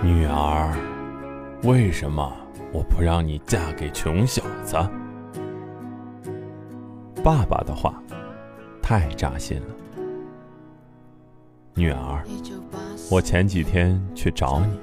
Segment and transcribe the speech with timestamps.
[0.00, 0.76] 女儿，
[1.64, 2.32] 为什么
[2.72, 4.76] 我不让你嫁给穷小子？
[7.22, 8.00] 爸爸的话
[8.80, 9.66] 太扎心了。
[11.74, 12.22] 女儿，
[13.10, 14.78] 我前几天去找你，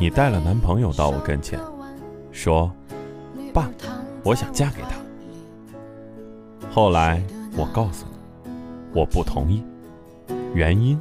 [0.00, 1.60] 你带了男朋友到我跟前，
[2.32, 2.72] 说
[3.52, 3.68] ：“爸，
[4.24, 4.96] 我想嫁给他。”
[6.72, 7.22] 后来
[7.54, 8.50] 我告诉你，
[8.94, 9.62] 我不同意，
[10.54, 10.98] 原因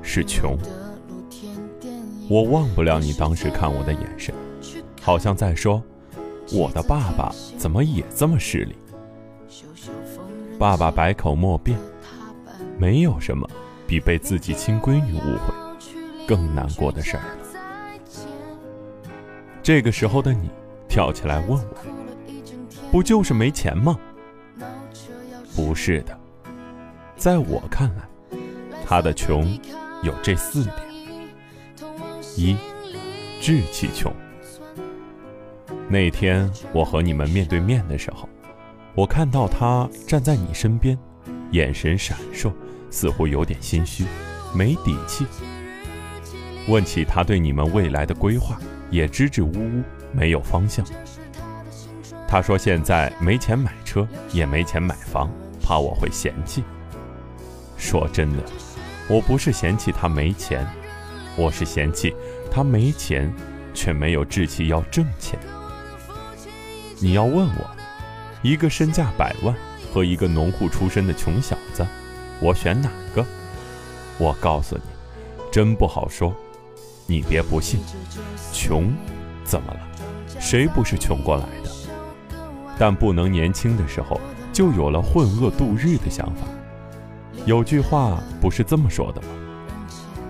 [0.00, 0.56] 是穷。
[2.30, 4.32] 我忘不了你当时看我的眼神，
[5.02, 5.82] 好像在说
[6.54, 8.76] ：“我的爸爸怎么也这么势利？”
[10.56, 11.76] 爸爸百口莫辩，
[12.78, 13.50] 没有什么
[13.84, 15.52] 比被自己亲闺女误会
[16.24, 17.36] 更难过的事儿了。
[19.60, 20.48] 这个时候的你
[20.88, 21.76] 跳起来问我
[22.92, 23.98] ：“不就是没钱吗？”
[25.56, 26.16] 不是的，
[27.16, 28.08] 在我看来，
[28.86, 29.52] 他的穷
[30.04, 30.89] 有这四点。
[32.40, 32.56] 一，
[33.38, 34.10] 志气穷。
[35.90, 38.26] 那天我和你们面对面的时候，
[38.94, 40.98] 我看到他站在你身边，
[41.50, 42.50] 眼神闪烁，
[42.90, 44.06] 似乎有点心虚，
[44.54, 45.26] 没底气。
[46.66, 48.58] 问起他对你们未来的规划，
[48.90, 50.86] 也支支吾吾，没有方向。
[52.26, 55.30] 他说现在没钱买车，也没钱买房，
[55.62, 56.64] 怕我会嫌弃。
[57.76, 58.42] 说真的，
[59.08, 60.66] 我不是嫌弃他没钱。
[61.36, 62.14] 我是嫌弃
[62.50, 63.32] 他没钱，
[63.72, 65.38] 却没有志气要挣钱。
[66.98, 67.70] 你要问我，
[68.42, 69.54] 一个身价百万
[69.92, 71.86] 和一个农户出身的穷小子，
[72.40, 73.24] 我选哪个？
[74.18, 74.82] 我告诉你，
[75.50, 76.34] 真不好说。
[77.06, 77.80] 你别不信，
[78.52, 78.92] 穷
[79.44, 79.80] 怎么了？
[80.38, 81.70] 谁不是穷过来的？
[82.78, 84.20] 但不能年轻的时候
[84.52, 86.46] 就有了混饿度日的想法。
[87.46, 89.28] 有句话不是这么说的吗？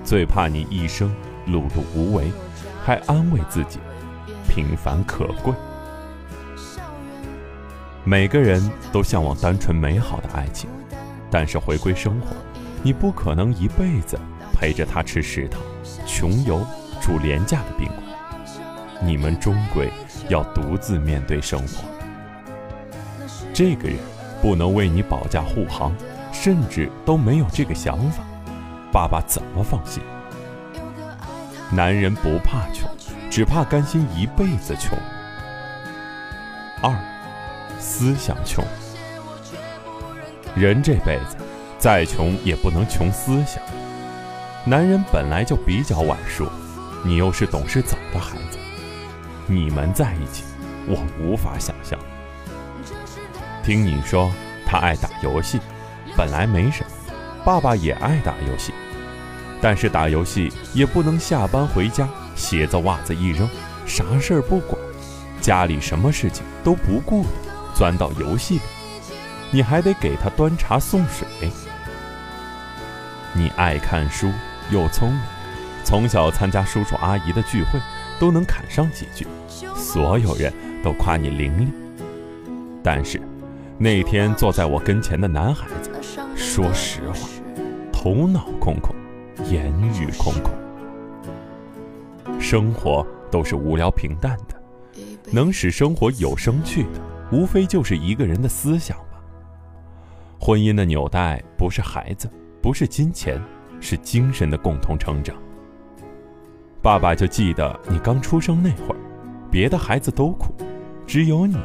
[0.04, 1.14] 最怕你一生
[1.50, 2.30] 碌碌无为，
[2.84, 3.78] 还安慰自己
[4.48, 5.52] 平凡可贵。
[8.04, 10.70] 每个人都向往单纯美好的爱情，
[11.30, 12.28] 但是回归生活，
[12.82, 14.18] 你不可能一辈子
[14.52, 15.60] 陪着他吃食堂、
[16.06, 16.64] 穷游、
[17.00, 17.98] 住廉价的宾馆。
[19.02, 19.90] 你们终归
[20.28, 21.84] 要独自面对生活。
[23.52, 23.98] 这个人
[24.40, 25.94] 不能为你保驾护航，
[26.32, 28.22] 甚至都没有这个想法。
[28.92, 30.02] 爸爸怎么放心？
[31.72, 32.90] 男人不怕穷，
[33.30, 34.98] 只怕甘心一辈子穷。
[36.82, 36.92] 二，
[37.78, 38.64] 思想穷。
[40.56, 41.36] 人这辈子
[41.78, 43.62] 再穷也不能穷思想。
[44.64, 46.50] 男人本来就比较晚熟，
[47.04, 48.58] 你又是懂事早的孩子，
[49.46, 50.42] 你们在一起，
[50.88, 51.96] 我无法想象。
[53.62, 54.28] 听你说
[54.66, 55.60] 他爱打游戏，
[56.16, 56.90] 本来没什么。
[57.44, 58.74] 爸爸也爱打游戏，
[59.60, 63.48] 但是打游戏也不能下班回家鞋子袜子一扔，
[63.86, 64.80] 啥事儿不管，
[65.40, 67.28] 家里什么事情都不顾的
[67.74, 68.60] 钻到游戏里，
[69.50, 71.50] 你还得给他端茶送水。
[73.34, 74.32] 你爱看书
[74.70, 75.20] 又聪明，
[75.84, 77.78] 从小参加叔叔阿姨的聚会
[78.18, 79.26] 都能侃上几句，
[79.76, 81.68] 所有人都夸你伶俐。
[82.82, 83.20] 但是
[83.76, 85.90] 那天坐在我跟前的男孩子，
[86.34, 87.28] 说实话。
[87.92, 88.96] 头脑空空，
[89.48, 90.52] 言语空空，
[92.40, 94.54] 生活都是无聊平淡的，
[95.32, 97.00] 能使生活有生趣的，
[97.32, 99.20] 无非就是一个人的思想吧。
[100.38, 102.30] 婚姻的纽带不是孩子，
[102.62, 103.40] 不是金钱，
[103.80, 105.36] 是精神的共同成长。
[106.82, 108.96] 爸爸就记得你刚出生那会儿，
[109.50, 110.54] 别的孩子都哭，
[111.06, 111.58] 只有你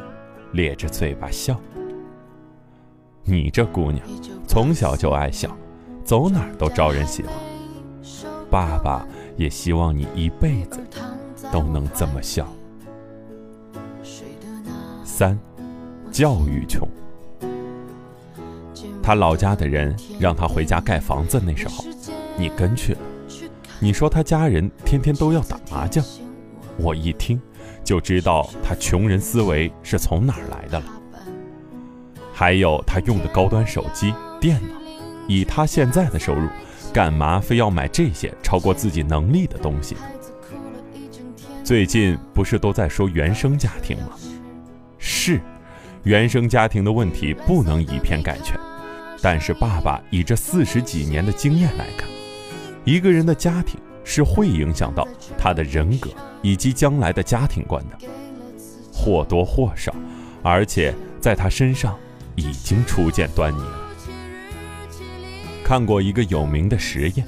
[0.52, 1.60] 咧着嘴巴笑。
[3.22, 4.04] 你这姑娘
[4.46, 5.56] 从小就爱笑。
[6.04, 7.32] 走哪儿都招人喜欢，
[8.50, 10.80] 爸爸也希望你一辈子
[11.52, 12.46] 都能这么笑。
[15.04, 15.38] 三，
[16.10, 16.88] 教育穷。
[19.02, 21.84] 他老家的人让他回家盖房子，那时候
[22.36, 22.98] 你跟去了。
[23.78, 26.04] 你说他家人天天都要打麻将，
[26.78, 27.40] 我一听
[27.84, 30.86] 就知道他穷人思维是从哪儿来的了。
[32.32, 34.74] 还有他用的高端手机、电脑。
[35.28, 36.48] 以他现在的收入，
[36.96, 40.00] 干嘛非要买这些超过自己能力的东西呢？
[41.62, 44.16] 最近不是都在说原生家庭吗？
[44.96, 45.38] 是，
[46.04, 48.58] 原生家庭的问题不能以偏概全。
[49.20, 52.08] 但是爸爸以这四十几年的经验来看，
[52.86, 55.06] 一个人的家庭是会影响到
[55.36, 56.08] 他的人格
[56.40, 58.08] 以及将来的家庭观的，
[58.90, 59.94] 或多或少，
[60.42, 61.94] 而且在他身上
[62.36, 63.85] 已经初见端倪了。
[65.66, 67.26] 看过一个有名的实验，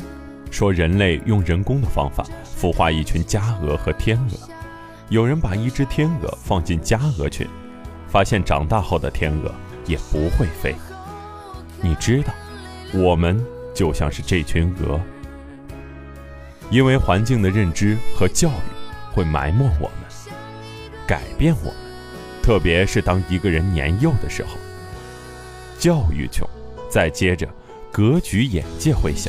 [0.49, 2.25] 说人类用人工的方法
[2.57, 4.49] 孵化一群家鹅和天鹅。
[5.09, 7.45] 有人把一只天鹅放进家鹅群，
[8.07, 9.53] 发现长大后的天鹅
[9.87, 10.73] 也不会飞。
[11.81, 12.33] 你知道，
[12.95, 13.45] 我们
[13.75, 15.01] 就像是这群鹅，
[16.71, 20.33] 因为环境的认知和教育会埋没我们，
[21.09, 21.75] 改变我们。
[22.41, 24.51] 特别是当一个人年幼的时候，
[25.77, 26.49] 教育穷，
[26.89, 27.49] 再接着
[27.99, 29.29] 格局眼界会小，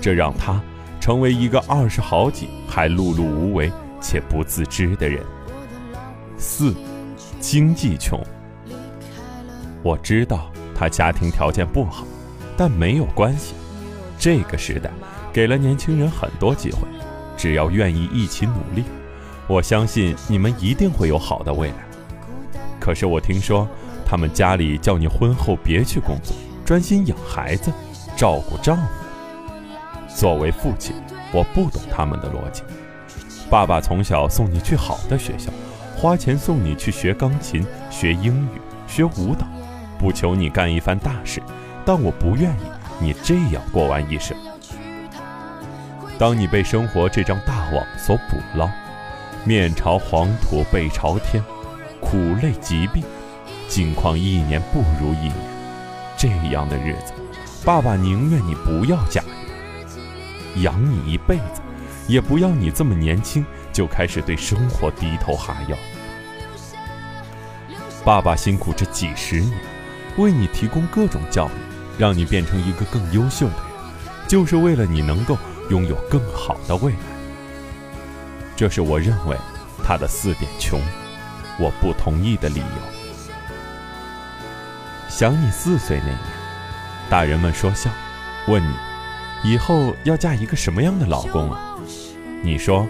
[0.00, 0.58] 这让他
[0.98, 5.22] 成为一个二十好几还碌碌无为且不自知的人。
[6.38, 6.74] 四，
[7.38, 8.18] 经济穷。
[9.82, 10.50] 我知道。
[10.74, 12.04] 他家庭条件不好，
[12.56, 13.54] 但没有关系。
[14.18, 14.90] 这个时代
[15.30, 16.88] 给了年轻人很多机会，
[17.36, 18.82] 只要愿意一起努力，
[19.46, 21.76] 我相信你们一定会有好的未来。
[22.80, 23.68] 可是我听说，
[24.04, 27.72] 他们家里叫你婚后别去工作，专心养孩子，
[28.16, 28.82] 照顾丈夫。
[30.08, 30.94] 作为父亲，
[31.32, 32.62] 我不懂他们的逻辑。
[33.50, 35.50] 爸爸从小送你去好的学校，
[35.96, 39.46] 花钱送你去学钢琴、学英语、学舞蹈。
[39.98, 41.40] 不求你干一番大事，
[41.84, 42.62] 但我不愿意
[42.98, 44.36] 你这样过完一生。
[46.18, 48.68] 当你被生活这张大网所捕捞，
[49.44, 51.42] 面朝黄土背朝天，
[52.00, 53.04] 苦累疾病，
[53.68, 55.34] 境况一年不如一年，
[56.22, 57.12] 这样的日子，
[57.64, 61.60] 爸爸宁愿你不要嫁人，养你一辈子，
[62.06, 65.76] 也不要你这么年轻就开始对生活低头哈腰。
[68.04, 69.58] 爸爸辛苦这几十年。
[70.16, 71.50] 为你提供各种教育，
[71.98, 75.36] 让你变成一个更优秀的人，就是为了你能够
[75.70, 76.98] 拥有更好的未来。
[78.54, 79.36] 这是我认为
[79.82, 80.80] 他的四点穷，
[81.58, 83.01] 我不同意的理由。
[85.22, 86.18] 想你四岁那年，
[87.08, 87.88] 大人们说笑，
[88.48, 88.74] 问你
[89.44, 91.78] 以后要嫁一个什么样的老公啊？
[92.42, 92.84] 你说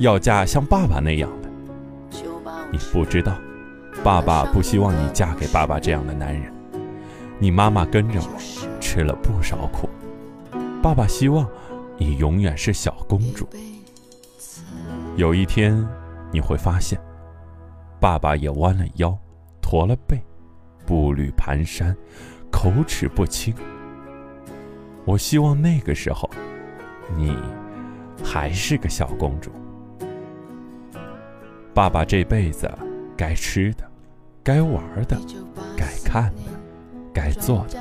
[0.00, 1.48] 要嫁像爸爸那样的。
[2.72, 3.38] 你不知道，
[4.02, 6.52] 爸爸不希望你嫁给爸爸这样的男人。
[7.38, 9.88] 你妈妈跟着我吃了不少苦，
[10.82, 11.48] 爸爸希望
[11.98, 13.48] 你永远是小公主。
[15.14, 15.88] 有一天
[16.32, 17.00] 你会发现，
[18.00, 19.16] 爸爸也弯了腰，
[19.62, 20.20] 驼了背，
[20.86, 21.94] 步履蹒跚，
[22.50, 23.54] 口齿不清。
[25.04, 26.30] 我希望那个时候，
[27.16, 27.36] 你
[28.24, 29.50] 还是个小公主。
[31.74, 32.70] 爸爸这辈子
[33.16, 33.84] 该吃的，
[34.42, 35.18] 该玩的，
[35.76, 36.42] 该看的。
[37.12, 37.80] 该做的，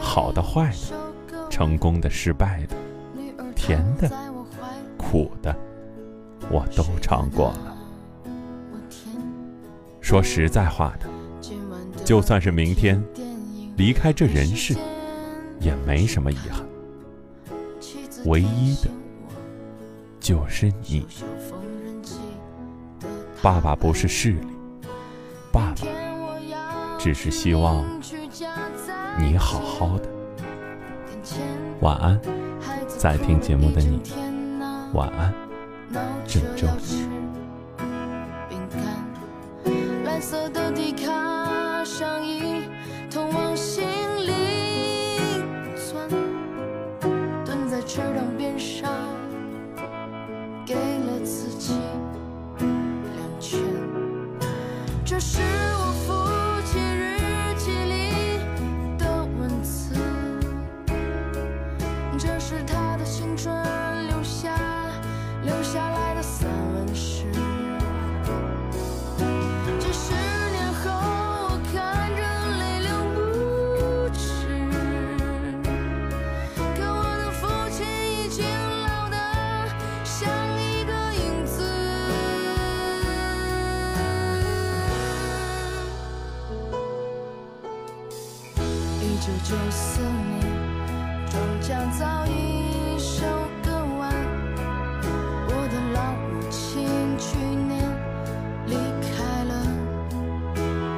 [0.00, 2.76] 好的坏的，成功的失败的，
[3.52, 4.08] 甜的
[4.96, 5.52] 苦的，
[6.48, 7.76] 我都尝过了。
[10.00, 11.08] 说实在话的，
[12.08, 12.98] 就算是明天
[13.76, 14.74] 离开这人世，
[15.60, 16.66] 也没什么遗憾。
[18.24, 18.88] 唯一的，
[20.18, 21.06] 就是你。
[23.42, 24.46] 爸爸不是势力，
[25.52, 25.86] 爸爸
[26.98, 27.84] 只是希望。
[29.18, 30.08] 你好好的，
[31.80, 32.18] 晚安，
[32.86, 34.00] 在听节目的你，
[34.94, 35.34] 晚安，
[36.26, 36.66] 郑州。
[89.44, 90.40] 九四年，
[91.30, 91.66] 庄稼
[91.98, 93.24] 早已收
[93.62, 94.00] 割完。
[95.48, 96.56] 我的老母亲
[97.18, 97.70] 去年
[98.66, 99.08] 离开
[99.44, 99.52] 了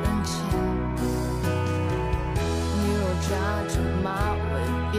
[0.02, 0.30] 人间。
[2.76, 3.30] 你若扎
[3.68, 3.72] 着
[4.02, 4.06] 马
[4.52, 4.52] 尾
[4.90, 4.94] 辫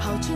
[0.00, 0.26] 跑进